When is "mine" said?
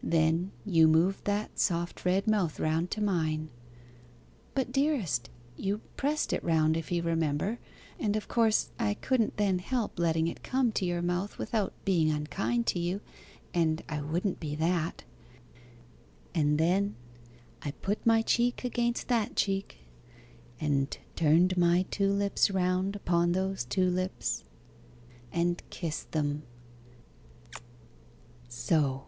3.02-3.50